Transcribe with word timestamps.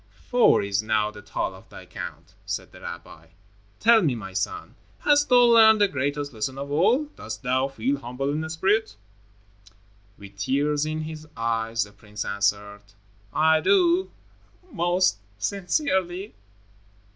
"Four 0.31 0.63
is 0.63 0.81
now 0.81 1.11
the 1.11 1.21
toll 1.21 1.53
of 1.53 1.69
thy 1.69 1.85
count," 1.85 2.33
said 2.47 2.71
the 2.71 2.81
rabbi. 2.81 3.27
"Tell 3.79 4.01
me, 4.01 4.15
my 4.15 4.33
son, 4.33 4.73
hast 5.01 5.29
thou 5.29 5.41
learned 5.43 5.79
the 5.79 5.87
greatest 5.87 6.33
lesson 6.33 6.57
of 6.57 6.71
all? 6.71 7.03
Dost 7.15 7.43
thou 7.43 7.67
feel 7.67 7.99
humble 7.99 8.31
in 8.31 8.49
spirit?" 8.49 8.95
With 10.17 10.37
tears 10.39 10.87
in 10.87 11.01
his 11.01 11.27
eyes, 11.37 11.83
the 11.83 11.91
prince 11.91 12.25
answered, 12.25 12.81
"I 13.31 13.59
do, 13.61 14.09
most 14.71 15.19
sincerely." 15.37 16.33